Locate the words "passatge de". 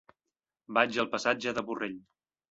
1.11-1.63